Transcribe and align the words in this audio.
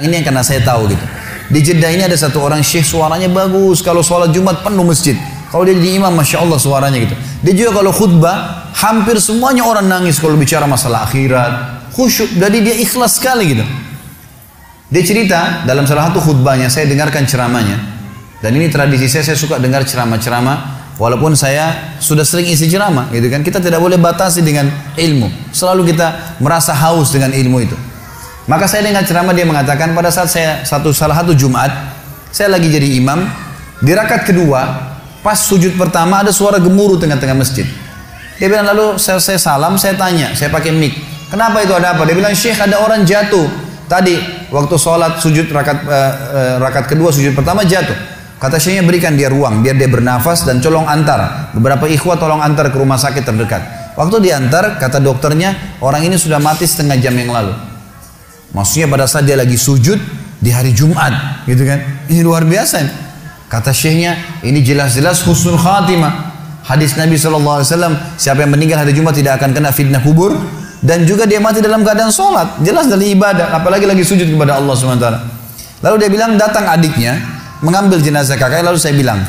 Ini 0.00 0.08
yang 0.08 0.24
karena 0.24 0.40
saya 0.40 0.64
tahu 0.64 0.88
gitu. 0.88 1.04
Di 1.52 1.60
Jeddah 1.60 1.92
ini 1.92 2.00
ada 2.08 2.16
satu 2.16 2.40
orang 2.40 2.64
syekh 2.64 2.80
suaranya 2.80 3.28
bagus. 3.28 3.84
Kalau 3.84 4.00
sholat 4.00 4.32
Jumat 4.32 4.64
penuh 4.64 4.88
masjid. 4.88 5.12
Kalau 5.52 5.68
dia 5.68 5.76
jadi 5.76 6.00
imam, 6.00 6.16
Masya 6.16 6.40
Allah 6.40 6.56
suaranya 6.56 6.96
gitu. 6.96 7.12
Dia 7.44 7.52
juga 7.52 7.84
kalau 7.84 7.92
khutbah, 7.92 8.72
hampir 8.72 9.20
semuanya 9.20 9.68
orang 9.68 9.84
nangis 9.84 10.16
kalau 10.16 10.40
bicara 10.40 10.64
masalah 10.64 11.04
akhirat. 11.04 11.84
Khusyuk, 11.92 12.40
jadi 12.40 12.56
dia 12.64 12.74
ikhlas 12.80 13.20
sekali 13.20 13.52
gitu. 13.52 13.68
Dia 14.88 15.02
cerita 15.04 15.68
dalam 15.68 15.84
salah 15.84 16.08
satu 16.08 16.24
khutbahnya, 16.24 16.72
saya 16.72 16.88
dengarkan 16.88 17.28
ceramahnya. 17.28 17.76
Dan 18.40 18.56
ini 18.56 18.72
tradisi 18.72 19.12
saya, 19.12 19.28
saya 19.28 19.36
suka 19.36 19.60
dengar 19.60 19.84
ceramah-ceramah. 19.84 20.88
Walaupun 20.96 21.36
saya 21.36 22.00
sudah 22.00 22.24
sering 22.24 22.48
isi 22.48 22.64
ceramah, 22.72 23.12
gitu 23.12 23.28
kan. 23.28 23.44
Kita 23.44 23.60
tidak 23.60 23.76
boleh 23.76 24.00
batasi 24.00 24.40
dengan 24.40 24.72
ilmu. 24.96 25.52
Selalu 25.52 25.92
kita 25.92 26.40
merasa 26.40 26.72
haus 26.72 27.12
dengan 27.12 27.36
ilmu 27.36 27.60
itu. 27.60 27.91
Maka 28.50 28.66
saya 28.66 28.82
dengar 28.82 29.06
ceramah 29.06 29.30
dia 29.30 29.46
mengatakan 29.46 29.94
pada 29.94 30.10
saat 30.10 30.26
saya 30.26 30.66
satu 30.66 30.90
salah 30.90 31.14
satu 31.14 31.30
Jumat, 31.30 31.70
saya 32.34 32.50
lagi 32.50 32.66
jadi 32.66 32.98
imam, 32.98 33.22
di 33.78 33.94
rakaat 33.94 34.26
kedua, 34.26 34.60
pas 35.22 35.38
sujud 35.38 35.78
pertama 35.78 36.26
ada 36.26 36.34
suara 36.34 36.58
gemuruh 36.58 36.98
tengah-tengah 36.98 37.38
masjid. 37.38 37.66
Dia 38.42 38.50
bilang 38.50 38.66
lalu 38.74 38.98
saya, 38.98 39.22
saya 39.22 39.38
salam, 39.38 39.78
saya 39.78 39.94
tanya, 39.94 40.34
saya 40.34 40.50
pakai 40.50 40.74
mic. 40.74 40.90
Kenapa 41.30 41.62
itu 41.62 41.70
ada 41.70 41.94
apa? 41.94 42.02
Dia 42.02 42.18
bilang 42.18 42.34
Syekh 42.34 42.58
ada 42.58 42.82
orang 42.82 43.06
jatuh. 43.06 43.46
Tadi 43.86 44.48
waktu 44.50 44.74
sholat 44.74 45.22
sujud 45.22 45.46
rakaat 45.52 45.78
uh, 45.86 45.92
uh, 45.94 46.54
rakaat 46.58 46.90
kedua 46.90 47.14
sujud 47.14 47.38
pertama 47.38 47.62
jatuh. 47.62 47.94
Kata 48.42 48.58
Syekhnya 48.58 48.82
berikan 48.82 49.14
dia 49.14 49.30
ruang 49.30 49.62
biar 49.62 49.78
dia 49.78 49.86
bernafas 49.86 50.42
dan 50.42 50.58
colong 50.58 50.90
antar. 50.90 51.54
Beberapa 51.54 51.86
ikhwah 51.86 52.18
tolong 52.18 52.42
antar 52.42 52.74
ke 52.74 52.76
rumah 52.76 52.98
sakit 52.98 53.22
terdekat. 53.22 53.62
Waktu 53.94 54.18
diantar 54.18 54.82
kata 54.82 54.98
dokternya 54.98 55.78
orang 55.78 56.02
ini 56.02 56.18
sudah 56.18 56.42
mati 56.42 56.66
setengah 56.66 56.98
jam 56.98 57.14
yang 57.14 57.30
lalu. 57.30 57.71
Maksudnya 58.52 58.86
pada 58.88 59.08
saat 59.08 59.24
dia 59.24 59.36
lagi 59.36 59.56
sujud 59.56 59.96
di 60.38 60.50
hari 60.52 60.76
Jumat, 60.76 61.44
gitu 61.48 61.64
kan? 61.64 62.04
Ini 62.08 62.20
luar 62.20 62.44
biasa. 62.44 62.84
Kata 63.48 63.72
syekhnya, 63.72 64.40
ini 64.44 64.60
jelas-jelas 64.60 65.24
husnul 65.24 65.56
khatimah. 65.56 66.32
Hadis 66.62 66.94
Nabi 66.94 67.16
SAW, 67.16 67.64
siapa 68.16 68.44
yang 68.44 68.52
meninggal 68.52 68.84
hari 68.84 68.92
Jumat 68.92 69.16
tidak 69.16 69.40
akan 69.40 69.56
kena 69.56 69.72
fitnah 69.72 70.00
kubur. 70.04 70.36
Dan 70.82 71.06
juga 71.06 71.30
dia 71.30 71.38
mati 71.38 71.62
dalam 71.62 71.86
keadaan 71.86 72.10
sholat. 72.10 72.58
Jelas 72.66 72.90
dari 72.90 73.14
ibadah, 73.14 73.54
apalagi 73.54 73.86
lagi 73.86 74.02
sujud 74.02 74.26
kepada 74.26 74.58
Allah 74.58 74.74
SWT. 74.74 75.06
Lalu 75.78 75.96
dia 76.02 76.10
bilang, 76.10 76.34
datang 76.34 76.66
adiknya, 76.66 77.22
mengambil 77.62 78.02
jenazah 78.02 78.34
kakaknya, 78.34 78.74
lalu 78.74 78.78
saya 78.82 78.94
bilang, 78.98 79.22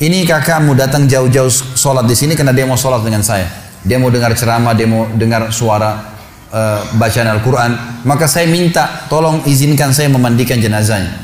ini 0.00 0.28
kakakmu 0.28 0.76
datang 0.76 1.08
jauh-jauh 1.08 1.48
sholat 1.76 2.04
di 2.04 2.12
sini 2.12 2.36
karena 2.36 2.52
dia 2.52 2.68
mau 2.68 2.76
sholat 2.76 3.00
dengan 3.00 3.24
saya. 3.24 3.48
Dia 3.80 3.96
mau 3.96 4.12
dengar 4.12 4.36
ceramah, 4.36 4.76
dia 4.76 4.84
mau 4.84 5.08
dengar 5.16 5.48
suara 5.48 6.19
uh, 6.52 6.84
bacaan 6.98 7.30
Al-Quran, 7.38 7.70
maka 8.04 8.26
saya 8.26 8.46
minta 8.46 9.06
tolong 9.06 9.42
izinkan 9.46 9.94
saya 9.94 10.10
memandikan 10.10 10.58
jenazahnya. 10.58 11.14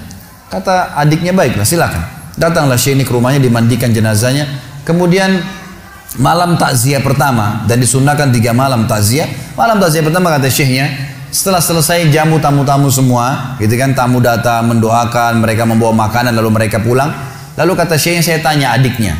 Kata 0.46 0.94
adiknya 0.94 1.34
baiklah 1.34 1.66
silakan. 1.66 2.02
Datanglah 2.38 2.78
Syekh 2.78 3.02
ke 3.02 3.12
rumahnya 3.12 3.42
dimandikan 3.42 3.90
jenazahnya. 3.90 4.46
Kemudian 4.86 5.42
malam 6.22 6.54
takziah 6.56 7.02
pertama 7.02 7.66
dan 7.66 7.82
disunahkan 7.82 8.30
tiga 8.30 8.54
malam 8.54 8.86
takziah. 8.86 9.26
Malam 9.58 9.82
takziah 9.82 10.04
pertama 10.04 10.30
kata 10.30 10.46
Syekhnya, 10.46 10.86
setelah 11.32 11.58
selesai 11.58 12.06
jamu 12.12 12.38
tamu-tamu 12.38 12.86
semua, 12.92 13.56
gitu 13.58 13.74
kan 13.74 13.92
tamu 13.96 14.22
datang 14.22 14.68
mendoakan, 14.70 15.42
mereka 15.42 15.66
membawa 15.66 16.06
makanan 16.06 16.36
lalu 16.36 16.50
mereka 16.54 16.78
pulang. 16.78 17.10
Lalu 17.56 17.72
kata 17.72 17.96
Syekhnya 17.96 18.22
saya 18.22 18.38
tanya 18.44 18.76
adiknya, 18.76 19.16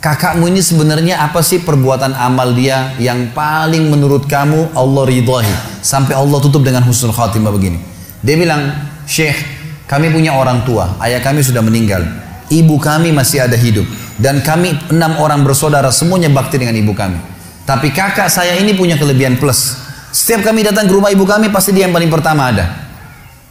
Kakakmu 0.00 0.48
ini 0.48 0.64
sebenarnya 0.64 1.20
apa 1.20 1.44
sih 1.44 1.60
perbuatan 1.60 2.16
amal 2.16 2.56
dia 2.56 2.96
yang 2.96 3.36
paling 3.36 3.92
menurut 3.92 4.24
kamu 4.24 4.72
Allah 4.72 5.04
ridhahi 5.04 5.84
sampai 5.84 6.16
Allah 6.16 6.40
tutup 6.40 6.64
dengan 6.64 6.80
husnul 6.88 7.12
khatimah 7.12 7.52
begini. 7.52 7.76
Dia 8.24 8.32
bilang, 8.40 8.72
"Syekh, 9.04 9.36
kami 9.84 10.08
punya 10.08 10.32
orang 10.32 10.64
tua, 10.64 10.96
ayah 11.04 11.20
kami 11.20 11.44
sudah 11.44 11.60
meninggal. 11.60 12.00
Ibu 12.48 12.80
kami 12.80 13.12
masih 13.12 13.44
ada 13.44 13.60
hidup 13.60 13.84
dan 14.16 14.40
kami 14.40 14.72
enam 14.88 15.20
orang 15.20 15.44
bersaudara 15.44 15.92
semuanya 15.92 16.32
bakti 16.32 16.56
dengan 16.56 16.80
ibu 16.80 16.96
kami. 16.96 17.20
Tapi 17.68 17.92
kakak 17.92 18.32
saya 18.32 18.56
ini 18.56 18.72
punya 18.72 18.96
kelebihan 18.96 19.36
plus. 19.36 19.76
Setiap 20.16 20.48
kami 20.48 20.64
datang 20.64 20.88
ke 20.88 20.96
rumah 20.96 21.12
ibu 21.12 21.28
kami 21.28 21.52
pasti 21.52 21.76
dia 21.76 21.84
yang 21.84 21.92
paling 21.92 22.08
pertama 22.08 22.48
ada. 22.48 22.88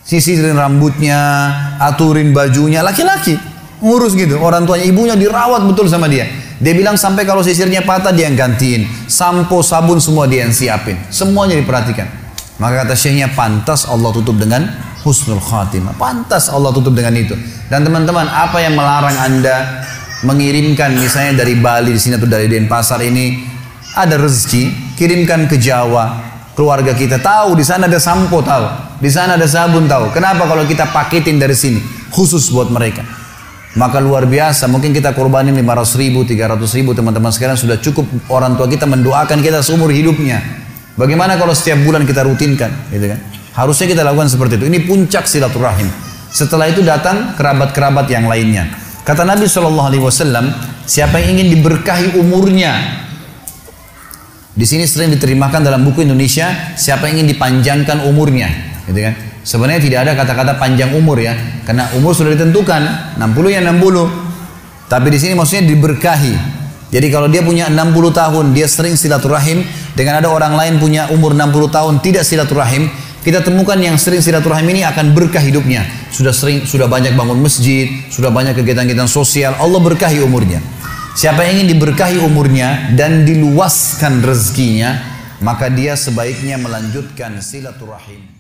Sisirin 0.02 0.58
rambutnya, 0.58 1.22
aturin 1.78 2.34
bajunya, 2.34 2.82
laki-laki 2.82 3.49
ngurus 3.80 4.16
gitu. 4.16 4.40
Orang 4.40 4.68
tuanya 4.68 4.86
ibunya 4.86 5.16
dirawat 5.16 5.66
betul 5.66 5.88
sama 5.88 6.08
dia. 6.08 6.28
Dia 6.60 6.76
bilang 6.76 7.00
sampai 7.00 7.24
kalau 7.24 7.40
sisirnya 7.40 7.84
patah 7.84 8.12
dia 8.12 8.28
yang 8.28 8.36
gantiin. 8.36 8.88
Sampo 9.08 9.64
sabun 9.64 10.04
semua 10.04 10.28
dia 10.28 10.44
yang 10.44 10.54
siapin. 10.54 11.00
Semuanya 11.08 11.56
diperhatikan. 11.56 12.08
Maka 12.60 12.84
kata 12.84 12.96
syekhnya 12.96 13.32
pantas 13.32 13.88
Allah 13.88 14.12
tutup 14.12 14.36
dengan 14.36 14.68
husnul 15.08 15.40
khatimah. 15.40 15.96
Pantas 15.96 16.52
Allah 16.52 16.76
tutup 16.76 16.92
dengan 16.92 17.16
itu. 17.16 17.32
Dan 17.72 17.88
teman-teman 17.88 18.28
apa 18.28 18.60
yang 18.60 18.76
melarang 18.76 19.16
anda 19.16 19.88
mengirimkan 20.28 21.00
misalnya 21.00 21.48
dari 21.48 21.56
Bali 21.56 21.96
di 21.96 22.02
sini 22.02 22.20
atau 22.20 22.28
dari 22.28 22.52
Denpasar 22.52 23.00
ini 23.00 23.40
ada 23.96 24.20
rezeki 24.20 24.96
kirimkan 25.00 25.48
ke 25.48 25.56
Jawa 25.56 26.28
keluarga 26.60 26.92
kita 26.92 27.24
tahu 27.24 27.56
di 27.56 27.64
sana 27.64 27.88
ada 27.88 28.04
sampo 28.04 28.44
tahu 28.44 29.00
di 29.00 29.08
sana 29.08 29.40
ada 29.40 29.48
sabun 29.48 29.88
tahu. 29.88 30.12
Kenapa 30.12 30.44
kalau 30.44 30.68
kita 30.68 30.92
paketin 30.92 31.40
dari 31.40 31.56
sini? 31.56 31.80
Khusus 32.12 32.52
buat 32.52 32.68
mereka 32.68 33.19
maka 33.80 34.04
luar 34.04 34.28
biasa 34.28 34.68
mungkin 34.68 34.92
kita 34.92 35.16
korbanin 35.16 35.56
500 35.56 36.04
ribu 36.04 36.28
300 36.28 36.60
ribu 36.76 36.92
teman-teman 36.92 37.32
sekarang 37.32 37.56
sudah 37.56 37.80
cukup 37.80 38.04
orang 38.28 38.60
tua 38.60 38.68
kita 38.68 38.84
mendoakan 38.84 39.40
kita 39.40 39.64
seumur 39.64 39.88
hidupnya. 39.88 40.44
Bagaimana 41.00 41.40
kalau 41.40 41.56
setiap 41.56 41.80
bulan 41.88 42.04
kita 42.04 42.28
rutinkan 42.28 42.92
gitu 42.92 43.08
kan? 43.08 43.20
Harusnya 43.56 43.88
kita 43.88 44.04
lakukan 44.04 44.28
seperti 44.28 44.60
itu. 44.60 44.68
Ini 44.68 44.84
puncak 44.84 45.24
silaturahim. 45.32 45.88
Setelah 46.28 46.68
itu 46.68 46.84
datang 46.84 47.40
kerabat-kerabat 47.40 48.12
yang 48.12 48.28
lainnya. 48.28 48.68
Kata 49.08 49.24
Nabi 49.24 49.48
SAW 49.48 49.96
siapa 50.84 51.24
yang 51.24 51.40
ingin 51.40 51.56
diberkahi 51.56 52.20
umurnya? 52.20 52.76
Di 54.60 54.68
sini 54.68 54.84
sering 54.84 55.16
diterjemahkan 55.16 55.64
dalam 55.64 55.88
buku 55.88 56.04
Indonesia 56.04 56.76
siapa 56.76 57.08
yang 57.08 57.24
ingin 57.24 57.32
dipanjangkan 57.32 58.04
umurnya? 58.12 58.52
Gitu 58.92 59.00
kan 59.08 59.16
Sebenarnya 59.44 59.82
tidak 59.82 60.00
ada 60.06 60.12
kata-kata 60.20 60.60
panjang 60.60 60.94
umur 60.94 61.18
ya, 61.18 61.34
karena 61.64 61.88
umur 61.96 62.12
sudah 62.12 62.36
ditentukan 62.36 63.16
60 63.18 63.56
ya 63.56 63.60
60. 63.64 64.90
Tapi 64.90 65.08
di 65.14 65.20
sini 65.22 65.34
maksudnya 65.38 65.70
diberkahi. 65.70 66.34
Jadi 66.90 67.08
kalau 67.14 67.30
dia 67.30 67.46
punya 67.46 67.70
60 67.70 68.10
tahun, 68.10 68.46
dia 68.58 68.66
sering 68.66 68.98
silaturahim 68.98 69.62
dengan 69.94 70.24
ada 70.24 70.34
orang 70.34 70.58
lain 70.58 70.82
punya 70.82 71.06
umur 71.14 71.38
60 71.38 71.70
tahun 71.70 71.94
tidak 72.02 72.26
silaturahim, 72.26 72.90
kita 73.22 73.46
temukan 73.46 73.78
yang 73.78 74.00
sering 74.00 74.24
silaturahim 74.26 74.66
ini 74.74 74.82
akan 74.88 75.14
berkah 75.14 75.44
hidupnya. 75.44 75.86
Sudah 76.10 76.34
sering 76.34 76.66
sudah 76.66 76.90
banyak 76.90 77.14
bangun 77.14 77.38
masjid, 77.38 77.86
sudah 78.10 78.34
banyak 78.34 78.58
kegiatan-kegiatan 78.58 79.12
sosial, 79.12 79.54
Allah 79.60 79.78
berkahi 79.78 80.24
umurnya. 80.24 80.64
Siapa 81.20 81.46
yang 81.46 81.62
ingin 81.62 81.78
diberkahi 81.78 82.18
umurnya 82.24 82.96
dan 82.96 83.28
diluaskan 83.28 84.24
rezekinya, 84.24 85.04
maka 85.44 85.68
dia 85.68 86.00
sebaiknya 86.00 86.56
melanjutkan 86.56 87.44
silaturahim. 87.44 88.39